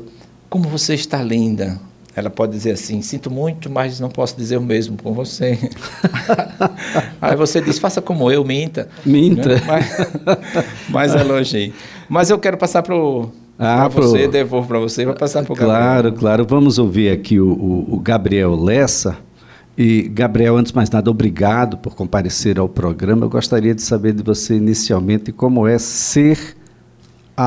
como 0.50 0.70
você 0.70 0.94
está 0.94 1.22
linda. 1.22 1.80
Ela 2.20 2.30
pode 2.30 2.52
dizer 2.52 2.72
assim, 2.72 3.02
sinto 3.02 3.32
muito, 3.32 3.70
mas 3.70 4.00
não 4.00 4.10
posso 4.10 4.36
dizer 4.36 4.58
o 4.58 4.62
mesmo 4.62 4.98
com 5.02 5.14
você. 5.14 5.58
aí 7.22 7.36
você 7.36 7.62
diz, 7.62 7.80
faça 7.80 8.02
como 8.02 8.30
eu, 8.32 8.44
minta. 8.44 8.88
Minta. 9.06 9.56
Né? 9.56 9.62
Mas, 9.66 9.98
mas 10.90 11.16
elogie. 11.16 11.74
Mas 12.08 12.30
eu 12.30 12.38
quero 12.38 12.58
passar 12.58 12.84
para 12.84 12.96
o 12.96 13.32
ah, 13.62 13.90
para 13.90 14.02
você, 14.02 14.26
devolvo 14.26 14.70
para 14.70 14.80
você, 14.80 15.04
vai 15.04 15.16
passar 15.16 15.44
para 15.44 15.52
o 15.52 15.56
Claro, 15.56 16.04
Gabriel. 16.04 16.14
claro. 16.14 16.46
Vamos 16.48 16.80
ouvir 16.80 17.10
aqui 17.10 17.42
o, 17.42 17.50
o, 17.50 17.96
o, 17.96 18.00
Gabriel 18.00 18.56
Lessa. 18.56 19.18
E, 19.78 20.04
Gabriel, 20.04 20.56
antes 20.56 20.72
de 20.72 20.76
mais 20.78 20.90
nada, 20.90 21.12
obrigado 21.12 21.78
por 21.78 21.94
comparecer 21.94 22.58
ao 22.58 22.70
programa. 22.70 23.26
Eu 23.26 23.30
gostaria 23.30 23.76
de 23.76 23.82
saber 23.82 24.14
de 24.14 24.24
você 24.24 24.56
inicialmente 24.56 25.34
como 25.34 25.68
é 25.68 25.78
ser 25.78 26.56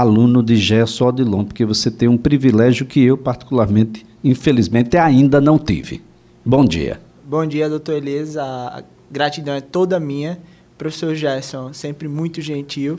aluno 0.00 0.42
de 0.42 0.56
Gerson 0.56 1.08
Odilon, 1.08 1.44
porque 1.44 1.66
você 1.66 1.90
tem 1.90 2.08
um 2.08 2.16
privilégio 2.16 2.86
que 2.86 3.02
eu, 3.04 3.18
particularmente, 3.18 4.06
infelizmente, 4.24 4.96
ainda 4.96 5.38
não 5.40 5.58
tive. 5.58 6.02
Bom 6.44 6.64
dia. 6.64 6.98
Bom 7.24 7.44
dia, 7.44 7.68
doutor 7.68 7.96
Elias. 7.96 8.36
A 8.38 8.82
gratidão 9.10 9.54
é 9.54 9.60
toda 9.60 10.00
minha. 10.00 10.38
Professor 10.78 11.14
Gerson, 11.14 11.74
sempre 11.74 12.08
muito 12.08 12.40
gentil. 12.40 12.98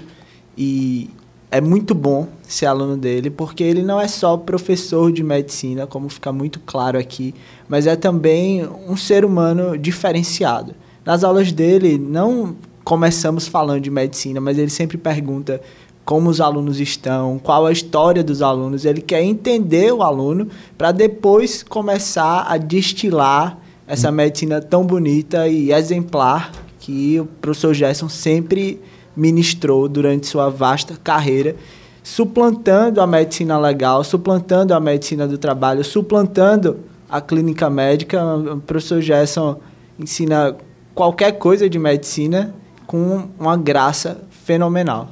E 0.55 1.09
é 1.50 1.59
muito 1.59 1.95
bom 1.95 2.27
ser 2.43 2.67
aluno 2.67 2.95
dele, 2.95 3.31
porque 3.31 3.63
ele 3.63 3.81
não 3.81 4.00
é 4.00 4.07
só 4.07 4.38
professor 4.38 5.12
de 5.12 5.23
medicina, 5.23 5.88
como 5.88 6.07
fica 6.09 6.31
muito 6.31 6.59
claro 6.59 7.00
aqui, 7.00 7.33
mas 7.67 7.88
é 7.88 7.95
também 7.95 8.67
um 8.88 8.95
ser 8.95 9.25
humano 9.25 9.75
diferenciado. 9.77 10.75
Nas 11.03 11.23
aulas 11.23 11.51
dele, 11.51 11.97
não 11.97 12.55
começamos 12.83 13.47
falando 13.47 13.81
de 13.81 13.89
medicina, 13.89 14.39
mas 14.39 14.57
ele 14.57 14.69
sempre 14.69 14.97
pergunta 14.97 15.62
como 16.05 16.29
os 16.29 16.41
alunos 16.41 16.79
estão, 16.79 17.39
qual 17.39 17.65
a 17.65 17.72
história 17.72 18.24
dos 18.24 18.41
alunos. 18.41 18.86
Ele 18.86 19.01
quer 19.01 19.22
entender 19.24 19.93
o 19.93 20.03
aluno 20.03 20.48
para 20.77 20.91
depois 20.91 21.63
começar 21.63 22.45
a 22.48 22.57
destilar 22.57 23.57
essa 23.88 24.12
medicina 24.12 24.62
tão 24.62 24.86
bonita 24.86 25.48
e 25.48 25.72
exemplar 25.72 26.51
que 26.79 27.19
o 27.19 27.25
professor 27.25 27.74
Gerson 27.74 28.10
sempre 28.10 28.81
ministrou 29.15 29.88
durante 29.88 30.27
sua 30.27 30.50
vasta 30.50 30.98
carreira, 31.01 31.55
suplantando 32.01 33.00
a 33.00 33.07
medicina 33.07 33.57
legal, 33.57 34.03
suplantando 34.03 34.74
a 34.74 34.79
medicina 34.79 35.27
do 35.27 35.38
trabalho, 35.38 35.83
suplantando 35.83 36.79
a 37.10 37.22
clínica 37.22 37.69
médica. 37.69 38.22
O 38.36 38.60
professor 38.60 39.01
Gerson 39.01 39.57
ensina 39.98 40.57
qualquer 40.93 41.33
coisa 41.33 41.69
de 41.69 41.79
medicina 41.79 42.53
com 42.86 43.29
uma 43.39 43.55
graça 43.55 44.22
fenomenal. 44.29 45.10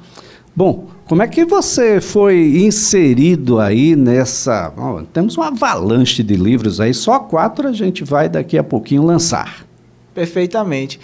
Bom, 0.56 0.88
como 1.08 1.22
é 1.22 1.28
que 1.28 1.46
você 1.46 2.02
foi 2.02 2.64
inserido 2.64 3.60
aí 3.60 3.96
nessa. 3.96 4.74
Oh, 4.78 5.02
temos 5.14 5.38
uma 5.38 5.48
avalanche 5.48 6.24
de 6.24 6.36
livros 6.36 6.80
aí, 6.80 6.94
só 6.94 7.20
quatro 7.20 7.68
a 7.68 7.74
gente 7.74 8.04
vai 8.04 8.28
daqui 8.28 8.58
a 8.58 8.64
pouquinho 8.64 9.04
lançar. 9.04 9.66
Perfeitamente. 10.14 11.00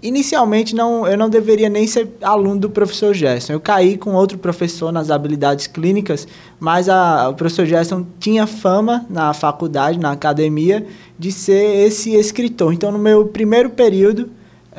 Inicialmente, 0.00 0.76
não, 0.76 1.04
eu 1.08 1.18
não 1.18 1.28
deveria 1.28 1.68
nem 1.68 1.84
ser 1.84 2.08
aluno 2.22 2.60
do 2.60 2.70
professor 2.70 3.12
Gerson. 3.12 3.52
Eu 3.52 3.60
caí 3.60 3.96
com 3.96 4.14
outro 4.14 4.38
professor 4.38 4.92
nas 4.92 5.10
habilidades 5.10 5.66
clínicas, 5.66 6.28
mas 6.60 6.88
a, 6.88 7.28
o 7.28 7.34
professor 7.34 7.66
Gerson 7.66 8.06
tinha 8.20 8.46
fama 8.46 9.04
na 9.10 9.34
faculdade, 9.34 9.98
na 9.98 10.12
academia, 10.12 10.86
de 11.18 11.32
ser 11.32 11.86
esse 11.86 12.14
escritor. 12.14 12.72
Então, 12.72 12.92
no 12.92 12.98
meu 12.98 13.26
primeiro 13.26 13.70
período, 13.70 14.30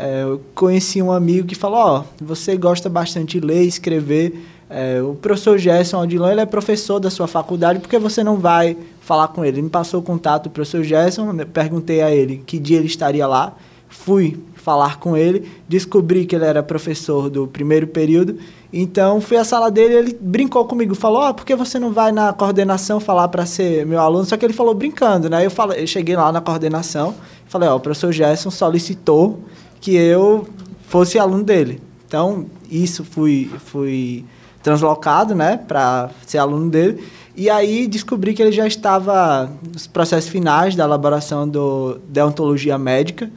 é, 0.02 0.24
eu 0.24 0.42
conheci 0.56 1.02
um 1.02 1.12
amigo 1.12 1.46
que 1.46 1.56
falou: 1.56 1.78
Ó, 1.78 2.00
oh, 2.00 2.24
você 2.24 2.56
gosta 2.56 2.88
bastante 2.88 3.38
de 3.38 3.46
ler, 3.46 3.64
escrever. 3.64 4.46
É, 4.70 5.02
o 5.02 5.14
professor 5.14 5.58
Gerson 5.58 6.02
Odilon 6.02 6.30
ele 6.30 6.40
é 6.40 6.46
professor 6.46 7.00
da 7.00 7.10
sua 7.10 7.28
faculdade, 7.28 7.80
por 7.80 7.90
que 7.90 8.00
você 8.00 8.24
não 8.24 8.38
vai 8.38 8.78
falar 9.02 9.28
com 9.30 9.44
ele? 9.44 9.58
Ele 9.58 9.64
me 9.64 9.70
passou 9.70 10.00
o 10.00 10.04
contato 10.04 10.44
do 10.44 10.52
professor 10.52 10.84
Gerson, 10.84 11.36
perguntei 11.52 12.02
a 12.02 12.12
ele 12.12 12.42
que 12.46 12.58
dia 12.58 12.78
ele 12.78 12.86
estaria 12.86 13.28
lá. 13.28 13.58
Fui 13.90 14.40
falar 14.56 15.00
com 15.00 15.18
ele, 15.18 15.52
descobri 15.68 16.26
que 16.26 16.36
ele 16.36 16.46
era 16.46 16.62
professor 16.64 17.30
do 17.30 17.48
primeiro 17.48 17.88
período, 17.88 18.38
então 18.72 19.20
fui 19.20 19.36
à 19.36 19.44
sala 19.44 19.72
dele, 19.72 19.96
ele 19.96 20.18
brincou 20.22 20.64
comigo, 20.64 20.96
falou: 20.96 21.24
"Ó, 21.24 21.30
oh, 21.30 21.34
por 21.34 21.46
que 21.46 21.56
você 21.56 21.78
não 21.78 21.92
vai 21.92 22.14
na 22.14 22.32
coordenação 22.32 23.02
falar 23.02 23.28
para 23.28 23.46
ser 23.46 23.86
meu 23.86 24.00
aluno?" 24.00 24.24
Só 24.24 24.38
que 24.38 24.46
ele 24.46 24.54
falou 24.54 24.74
brincando, 24.74 25.30
né? 25.30 25.46
Eu 25.46 25.52
falei, 25.52 25.84
eu 25.84 25.88
cheguei 25.88 26.16
lá 26.16 26.32
na 26.32 26.40
coordenação, 26.40 27.16
falei: 27.48 27.68
"Ó, 27.68 27.74
oh, 27.74 27.78
o 27.78 27.80
professor 27.82 28.14
Gerson 28.14 28.50
solicitou 28.50 29.40
que 29.80 29.96
eu 29.96 30.48
fosse 30.88 31.20
aluno 31.20 31.44
dele". 31.44 31.82
Então, 32.08 32.46
isso 32.70 33.04
fui 33.04 33.52
fui 33.66 34.26
translocado, 34.62 35.34
né, 35.34 35.58
para 35.58 36.10
ser 36.26 36.38
aluno 36.38 36.70
dele. 36.70 37.04
E 37.36 37.50
aí 37.50 37.88
descobri 37.88 38.34
que 38.34 38.42
ele 38.42 38.52
já 38.52 38.68
estava 38.68 39.50
nos 39.72 39.88
processos 39.88 40.30
finais 40.30 40.76
da 40.76 40.84
elaboração 40.84 41.48
do 41.48 42.00
deontologia 42.10 42.78
médica 42.78 43.32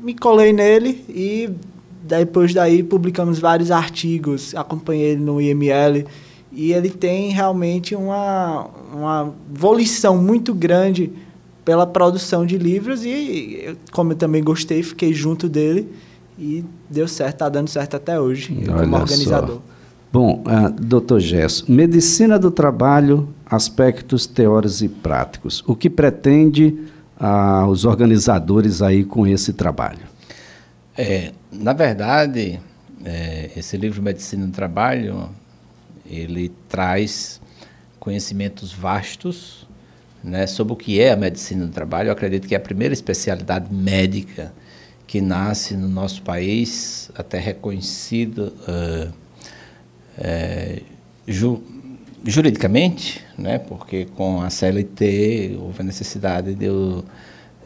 me 0.00 0.14
colei 0.14 0.52
nele 0.52 1.04
e 1.08 1.50
depois 2.02 2.54
daí 2.54 2.82
publicamos 2.82 3.38
vários 3.38 3.70
artigos, 3.70 4.54
acompanhei 4.54 5.10
ele 5.10 5.20
no 5.20 5.40
IML 5.40 6.06
e 6.50 6.72
ele 6.72 6.90
tem 6.90 7.30
realmente 7.30 7.94
uma, 7.94 8.66
uma 8.92 9.34
volição 9.48 10.16
muito 10.16 10.54
grande 10.54 11.12
pela 11.70 11.86
produção 11.86 12.44
de 12.44 12.58
livros 12.58 13.04
e 13.04 13.76
como 13.92 14.10
eu 14.10 14.16
também 14.16 14.42
gostei, 14.42 14.82
fiquei 14.82 15.14
junto 15.14 15.48
dele 15.48 15.88
e 16.36 16.64
deu 16.90 17.06
certo, 17.06 17.34
está 17.34 17.48
dando 17.48 17.68
certo 17.68 17.94
até 17.94 18.18
hoje 18.18 18.64
Olha 18.68 18.80
como 18.80 18.96
organizador. 18.96 19.54
Só. 19.54 19.62
Bom, 20.12 20.42
uh, 20.48 20.68
doutor 20.68 21.20
Gesso, 21.20 21.70
medicina 21.70 22.40
do 22.40 22.50
trabalho, 22.50 23.28
aspectos 23.46 24.26
teóricos 24.26 24.82
e 24.82 24.88
práticos. 24.88 25.62
O 25.64 25.76
que 25.76 25.88
pretende 25.88 26.76
uh, 27.20 27.64
os 27.68 27.84
organizadores 27.84 28.82
aí 28.82 29.04
com 29.04 29.24
esse 29.24 29.52
trabalho? 29.52 30.08
É, 30.98 31.30
na 31.52 31.72
verdade, 31.72 32.58
é, 33.04 33.52
esse 33.56 33.76
livro 33.76 34.02
Medicina 34.02 34.44
do 34.44 34.52
Trabalho, 34.52 35.28
ele 36.04 36.50
traz 36.68 37.40
conhecimentos 38.00 38.72
vastos 38.72 39.69
né, 40.22 40.46
sobre 40.46 40.72
o 40.72 40.76
que 40.76 41.00
é 41.00 41.12
a 41.12 41.16
medicina 41.16 41.66
do 41.66 41.72
trabalho. 41.72 42.08
Eu 42.08 42.12
acredito 42.12 42.46
que 42.46 42.54
é 42.54 42.58
a 42.58 42.60
primeira 42.60 42.92
especialidade 42.92 43.72
médica 43.72 44.52
que 45.06 45.20
nasce 45.20 45.76
no 45.76 45.88
nosso 45.88 46.22
país, 46.22 47.10
até 47.16 47.38
reconhecido 47.38 48.52
uh, 48.68 49.12
é, 50.16 50.82
ju, 51.26 51.62
juridicamente, 52.24 53.24
né, 53.36 53.58
porque 53.58 54.04
com 54.14 54.40
a 54.40 54.50
CLT 54.50 55.56
houve 55.58 55.80
a 55.80 55.82
necessidade 55.82 56.54
de, 56.54 56.66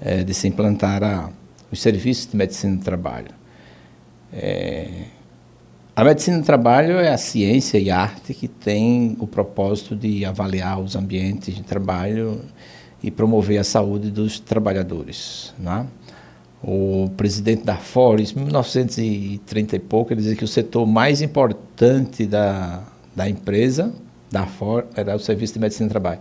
é, 0.00 0.24
de 0.24 0.32
se 0.32 0.48
implantar 0.48 1.02
a, 1.02 1.30
os 1.70 1.82
serviços 1.82 2.30
de 2.30 2.36
medicina 2.36 2.76
do 2.76 2.82
trabalho. 2.82 3.32
É, 4.32 4.88
a 5.96 6.02
medicina 6.02 6.38
do 6.38 6.44
trabalho 6.44 6.98
é 6.98 7.12
a 7.12 7.16
ciência 7.16 7.78
e 7.78 7.88
arte 7.88 8.34
que 8.34 8.48
tem 8.48 9.16
o 9.20 9.28
propósito 9.28 9.94
de 9.94 10.24
avaliar 10.24 10.80
os 10.80 10.96
ambientes 10.96 11.54
de 11.54 11.62
trabalho 11.62 12.40
e 13.00 13.12
promover 13.12 13.58
a 13.58 13.64
saúde 13.64 14.10
dos 14.10 14.40
trabalhadores. 14.40 15.54
Né? 15.56 15.86
O 16.60 17.10
presidente 17.16 17.62
da 17.62 17.76
Fores, 17.76 18.32
em 18.32 18.40
1930 18.40 19.76
e 19.76 19.78
pouco, 19.78 20.12
ele 20.12 20.20
dizia 20.20 20.34
que 20.34 20.42
o 20.42 20.48
setor 20.48 20.84
mais 20.84 21.22
importante 21.22 22.26
da, 22.26 22.82
da 23.14 23.28
empresa, 23.28 23.92
da 24.32 24.46
Ford, 24.46 24.86
era 24.96 25.14
o 25.14 25.20
serviço 25.20 25.54
de 25.54 25.60
medicina 25.60 25.88
do 25.88 25.92
trabalho. 25.92 26.20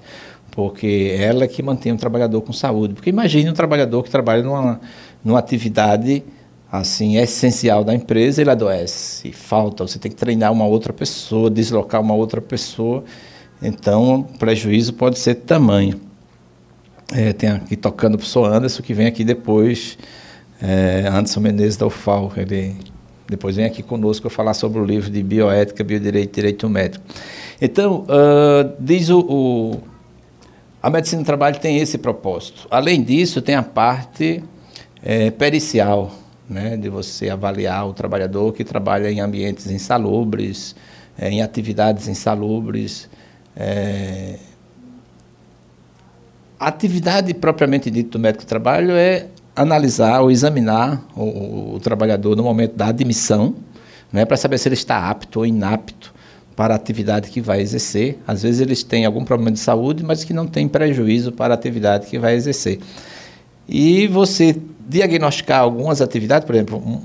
Porque 0.51 1.15
ela 1.17 1.45
é 1.45 1.47
que 1.47 1.63
mantém 1.63 1.91
o 1.91 1.97
trabalhador 1.97 2.41
com 2.41 2.53
saúde. 2.53 2.93
Porque 2.93 3.09
imagine 3.09 3.49
um 3.49 3.53
trabalhador 3.53 4.03
que 4.03 4.11
trabalha 4.11 4.43
numa, 4.43 4.79
numa 5.23 5.39
atividade 5.39 6.23
assim 6.73 7.17
essencial 7.17 7.83
da 7.83 7.93
empresa, 7.93 8.41
ele 8.41 8.49
adoece, 8.49 9.31
falta, 9.31 9.85
você 9.85 9.99
tem 9.99 10.11
que 10.11 10.17
treinar 10.17 10.51
uma 10.51 10.65
outra 10.65 10.91
pessoa, 10.91 11.47
deslocar 11.47 12.01
uma 12.01 12.15
outra 12.15 12.41
pessoa, 12.41 13.03
então 13.61 14.21
o 14.21 14.23
prejuízo 14.39 14.93
pode 14.93 15.19
ser 15.19 15.35
tamanho. 15.35 16.01
É, 17.13 17.31
tem 17.31 17.49
aqui 17.51 17.75
tocando 17.75 18.15
o 18.15 18.17
professor 18.17 18.51
Anderson, 18.51 18.81
que 18.81 18.91
vem 18.91 19.05
aqui 19.05 19.23
depois, 19.23 19.99
é, 20.59 21.07
Anderson 21.09 21.41
Menezes 21.41 21.77
da 21.77 21.85
UFAL, 21.85 22.31
ele 22.37 22.75
depois 23.29 23.55
vem 23.55 23.65
aqui 23.65 23.83
conosco 23.83 24.27
falar 24.27 24.55
sobre 24.55 24.79
o 24.79 24.83
livro 24.83 25.11
de 25.11 25.21
Bioética, 25.21 25.83
Biodireito 25.83 26.31
e 26.31 26.35
Direito 26.41 26.67
Médico. 26.67 27.05
Então, 27.61 28.03
uh, 28.03 28.73
diz 28.79 29.09
o, 29.09 29.19
o, 29.19 29.81
a 30.81 30.89
medicina 30.89 31.21
do 31.21 31.25
trabalho 31.25 31.59
tem 31.59 31.77
esse 31.77 31.99
propósito. 31.99 32.67
Além 32.71 33.03
disso, 33.03 33.43
tem 33.43 33.53
a 33.53 33.63
parte 33.63 34.43
é, 35.03 35.29
pericial, 35.29 36.11
né, 36.49 36.77
de 36.77 36.89
você 36.89 37.29
avaliar 37.29 37.87
o 37.87 37.93
trabalhador 37.93 38.53
que 38.53 38.63
trabalha 38.63 39.11
em 39.11 39.19
ambientes 39.19 39.67
insalubres, 39.67 40.75
é, 41.17 41.29
em 41.29 41.41
atividades 41.41 42.07
insalubres. 42.07 43.09
É... 43.55 44.37
A 46.59 46.67
atividade 46.67 47.33
propriamente 47.33 47.89
dita 47.89 48.11
do 48.11 48.19
médico 48.19 48.45
do 48.45 48.47
trabalho 48.47 48.91
é 48.91 49.27
analisar 49.55 50.21
ou 50.21 50.31
examinar 50.31 51.03
o, 51.15 51.75
o 51.75 51.79
trabalhador 51.79 52.35
no 52.35 52.43
momento 52.43 52.75
da 52.75 52.87
admissão, 52.87 53.55
né, 54.11 54.25
para 54.25 54.37
saber 54.37 54.57
se 54.57 54.67
ele 54.67 54.75
está 54.75 55.09
apto 55.09 55.39
ou 55.39 55.45
inapto 55.45 56.13
para 56.55 56.73
a 56.73 56.77
atividade 56.77 57.29
que 57.29 57.41
vai 57.41 57.61
exercer. 57.61 58.19
Às 58.27 58.43
vezes 58.43 58.61
eles 58.61 58.83
têm 58.83 59.05
algum 59.05 59.25
problema 59.25 59.51
de 59.51 59.59
saúde, 59.59 60.03
mas 60.03 60.23
que 60.23 60.33
não 60.33 60.47
tem 60.47 60.67
prejuízo 60.67 61.31
para 61.31 61.53
a 61.53 61.55
atividade 61.55 62.07
que 62.07 62.19
vai 62.19 62.35
exercer. 62.35 62.79
E 63.67 64.07
você 64.07 64.55
diagnosticar 64.87 65.61
algumas 65.61 66.01
atividades, 66.01 66.45
por 66.45 66.55
exemplo, 66.55 66.77
um, 66.77 67.01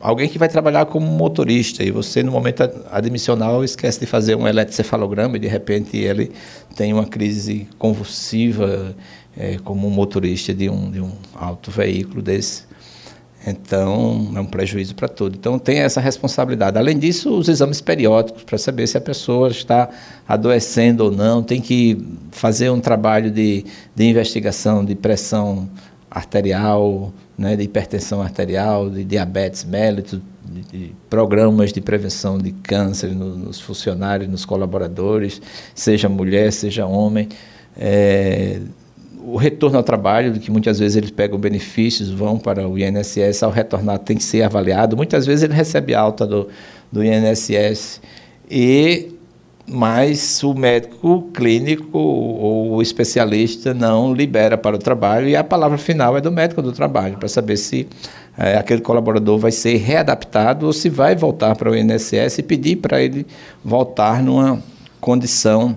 alguém 0.00 0.28
que 0.28 0.38
vai 0.38 0.48
trabalhar 0.48 0.86
como 0.86 1.06
motorista 1.06 1.84
e 1.84 1.90
você 1.90 2.22
no 2.22 2.32
momento 2.32 2.62
admissional 2.90 3.62
esquece 3.62 4.00
de 4.00 4.06
fazer 4.06 4.34
um 4.34 4.48
eletrocefalograma 4.48 5.36
e 5.36 5.40
de 5.40 5.48
repente 5.48 5.96
ele 5.98 6.32
tem 6.74 6.92
uma 6.92 7.04
crise 7.04 7.68
convulsiva 7.78 8.96
é, 9.36 9.58
como 9.62 9.86
um 9.86 9.90
motorista 9.90 10.54
de 10.54 10.70
um, 10.70 10.90
de 10.90 11.00
um 11.00 11.12
auto 11.34 11.70
veículo 11.70 12.22
desse. 12.22 12.70
Então, 13.46 14.32
é 14.36 14.40
um 14.40 14.44
prejuízo 14.44 14.94
para 14.94 15.08
tudo. 15.08 15.34
Então, 15.34 15.58
tem 15.58 15.78
essa 15.78 15.98
responsabilidade. 15.98 16.76
Além 16.76 16.98
disso, 16.98 17.34
os 17.34 17.48
exames 17.48 17.80
periódicos 17.80 18.42
para 18.42 18.58
saber 18.58 18.86
se 18.86 18.98
a 18.98 19.00
pessoa 19.00 19.48
está 19.48 19.88
adoecendo 20.28 21.04
ou 21.04 21.10
não. 21.10 21.42
Tem 21.42 21.58
que 21.58 21.96
fazer 22.30 22.68
um 22.68 22.80
trabalho 22.80 23.30
de, 23.30 23.64
de 23.94 24.04
investigação 24.04 24.84
de 24.84 24.94
pressão 24.94 25.70
arterial, 26.10 27.12
né, 27.38 27.56
de 27.56 27.62
hipertensão 27.62 28.20
arterial, 28.20 28.90
de 28.90 29.04
diabetes 29.04 29.64
mellitus, 29.64 30.20
de, 30.44 30.62
de, 30.62 30.92
programas 31.08 31.72
de 31.72 31.80
prevenção 31.80 32.36
de 32.36 32.50
câncer 32.52 33.14
no, 33.14 33.36
nos 33.36 33.60
funcionários, 33.60 34.28
nos 34.28 34.44
colaboradores, 34.44 35.40
seja 35.74 36.08
mulher, 36.08 36.52
seja 36.52 36.84
homem. 36.86 37.28
É, 37.76 38.60
o 39.22 39.36
retorno 39.36 39.76
ao 39.76 39.82
trabalho, 39.82 40.38
que 40.40 40.50
muitas 40.50 40.78
vezes 40.78 40.96
eles 40.96 41.10
pegam 41.10 41.38
benefícios, 41.38 42.10
vão 42.10 42.38
para 42.38 42.66
o 42.66 42.78
INSS, 42.78 43.42
ao 43.42 43.50
retornar 43.50 43.98
tem 43.98 44.16
que 44.16 44.24
ser 44.24 44.42
avaliado. 44.42 44.96
Muitas 44.96 45.26
vezes 45.26 45.44
ele 45.44 45.54
recebe 45.54 45.94
alta 45.94 46.26
do, 46.26 46.48
do 46.90 47.04
INSS 47.04 48.00
e 48.50 49.12
mas 49.72 50.42
o 50.42 50.52
médico 50.52 51.30
clínico 51.32 51.96
ou 51.96 52.72
o 52.72 52.82
especialista 52.82 53.72
não 53.72 54.12
libera 54.12 54.58
para 54.58 54.74
o 54.74 54.78
trabalho 54.78 55.28
e 55.28 55.36
a 55.36 55.44
palavra 55.44 55.78
final 55.78 56.16
é 56.16 56.20
do 56.20 56.32
médico 56.32 56.60
do 56.60 56.72
trabalho, 56.72 57.16
para 57.16 57.28
saber 57.28 57.56
se 57.56 57.86
é, 58.36 58.56
aquele 58.56 58.80
colaborador 58.80 59.38
vai 59.38 59.52
ser 59.52 59.76
readaptado 59.76 60.66
ou 60.66 60.72
se 60.72 60.88
vai 60.88 61.14
voltar 61.14 61.54
para 61.54 61.70
o 61.70 61.76
INSS 61.76 62.38
e 62.38 62.42
pedir 62.42 62.76
para 62.76 63.00
ele 63.00 63.24
voltar 63.64 64.22
numa 64.22 64.60
condição 65.00 65.76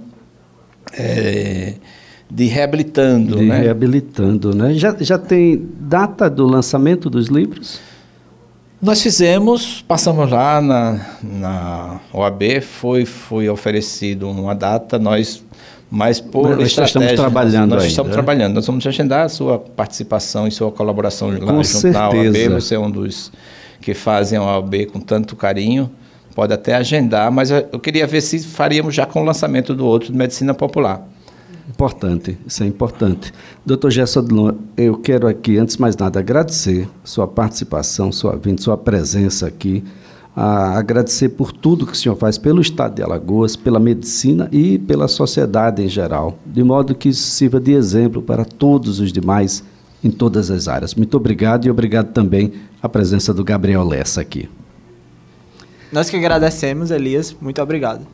é, 0.97 1.73
de 2.29 2.45
reabilitando. 2.45 3.38
De 3.38 3.45
né? 3.45 3.60
reabilitando, 3.60 4.56
né? 4.56 4.73
Já, 4.73 4.95
já 4.99 5.19
tem 5.19 5.69
data 5.79 6.29
do 6.29 6.47
lançamento 6.47 7.12
dos 7.12 7.27
livros? 7.27 7.79
Nós 8.84 9.02
fizemos, 9.02 9.82
passamos 9.88 10.30
lá 10.30 10.60
na, 10.60 11.00
na 11.24 12.02
OAB, 12.12 12.60
foi, 12.60 13.06
foi 13.06 13.48
oferecido 13.48 14.30
uma 14.30 14.54
data, 14.54 15.00
nós, 15.00 15.41
mas 15.89 16.19
por 16.19 16.58
nós 16.58 16.78
estamos 16.78 17.13
trabalhando 17.13 17.69
nós, 17.69 17.84
ainda, 17.84 17.88
estamos 17.88 18.10
né? 18.10 18.13
trabalhando, 18.13 18.56
nós 18.56 18.67
vamos 18.67 18.86
agendar 18.86 19.26
a 19.26 19.30
sua 19.30 19.58
participação 19.58 20.50
e 20.50 20.52
sua 20.52 20.69
colaboração 20.69 21.30
lá 21.30 21.54
Com 21.54 21.63
junto 21.63 21.98
à 21.98 22.10
OAB, 22.10 22.24
certeza. 22.24 22.60
você 22.60 22.76
é 22.76 22.80
um 22.80 22.91
dos 22.91 23.32
que 23.80 23.93
fazem 23.93 24.38
a 24.38 24.43
OAB 24.43 24.88
com 24.91 25.00
tanto 25.00 25.34
carinho, 25.38 25.89
pode 26.36 26.54
até 26.54 26.76
agendar, 26.76 27.32
mas 27.32 27.52
eu 27.52 27.65
eu 27.72 27.80
queria 27.80 28.06
ver 28.06 28.19
se 28.19 28.38
faríamos 28.39 28.93
já 28.93 29.06
com 29.06 29.22
o 29.22 29.24
lançamento 29.24 29.74
do 29.74 29.86
outro 29.86 30.12
de 30.12 30.17
Medicina 30.17 30.54
Popular. 30.54 31.08
Importante, 31.69 32.38
isso 32.45 32.63
é 32.63 32.67
importante. 32.67 33.34
Doutor 33.65 33.89
Gerson 33.89 34.26
eu 34.76 34.97
quero 34.97 35.28
aqui, 35.28 35.58
antes 35.58 35.76
de 35.76 35.82
mais 35.82 35.95
nada, 35.95 36.19
agradecer 36.19 36.88
sua 37.04 37.28
participação, 37.28 38.12
sua 38.12 38.36
vinda, 38.36 38.62
sua 38.62 38.78
presença 38.78 39.47
aqui, 39.47 39.84
a 40.36 40.78
agradecer 40.78 41.30
por 41.30 41.52
tudo 41.52 41.86
que 41.86 41.93
o 41.93 41.95
senhor 41.95 42.15
faz 42.15 42.38
pelo 42.38 42.62
Estado 42.62 42.95
de 42.95 43.04
Alagoas, 43.04 43.56
pela 43.56 43.80
medicina 43.80 44.49
e 44.52 44.78
pela 44.78 45.08
sociedade 45.08 45.82
em 45.82 45.88
geral, 45.88 46.38
de 46.45 46.63
modo 46.63 46.95
que 46.95 47.10
isso 47.10 47.30
sirva 47.32 47.60
de 47.60 47.71
exemplo 47.71 48.21
para 48.21 48.43
todos 48.43 48.99
os 48.99 49.13
demais 49.13 49.63
em 50.04 50.12
todas 50.12 50.52
as 50.52 50.67
áreas. 50.67 50.95
Muito 50.95 51.15
obrigado 51.15 51.65
e 51.65 51.69
obrigado 51.69 52.12
também 52.12 52.52
a 52.82 52.89
presença 52.89 53.34
do 53.34 53.43
Gabriel 53.43 53.88
Lessa 53.88 54.19
aqui. 54.19 54.49
Nós 55.91 56.10
que 56.10 56.17
agradecemos, 56.17 56.91
Elias. 56.91 57.36
Muito 57.39 57.62
obrigado. 57.62 58.06